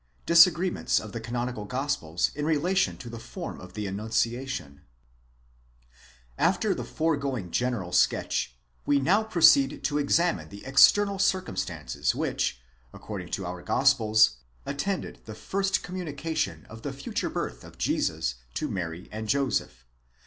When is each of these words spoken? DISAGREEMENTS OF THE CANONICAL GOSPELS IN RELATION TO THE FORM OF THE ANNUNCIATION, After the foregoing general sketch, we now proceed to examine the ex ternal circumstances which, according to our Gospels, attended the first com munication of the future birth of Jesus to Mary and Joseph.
DISAGREEMENTS 0.25 0.99
OF 0.99 1.11
THE 1.11 1.19
CANONICAL 1.19 1.65
GOSPELS 1.65 2.31
IN 2.33 2.43
RELATION 2.43 2.97
TO 2.97 3.07
THE 3.07 3.19
FORM 3.19 3.61
OF 3.61 3.73
THE 3.73 3.87
ANNUNCIATION, 3.87 4.81
After 6.39 6.73
the 6.73 6.83
foregoing 6.83 7.51
general 7.51 7.91
sketch, 7.91 8.55
we 8.87 8.99
now 8.99 9.21
proceed 9.21 9.83
to 9.83 9.99
examine 9.99 10.49
the 10.49 10.65
ex 10.65 10.91
ternal 10.91 11.21
circumstances 11.21 12.15
which, 12.15 12.59
according 12.91 13.29
to 13.29 13.45
our 13.45 13.61
Gospels, 13.61 14.37
attended 14.65 15.19
the 15.25 15.35
first 15.35 15.83
com 15.83 15.97
munication 15.97 16.65
of 16.65 16.81
the 16.81 16.93
future 16.93 17.29
birth 17.29 17.63
of 17.63 17.77
Jesus 17.77 18.33
to 18.55 18.69
Mary 18.71 19.07
and 19.11 19.27
Joseph. 19.29 19.85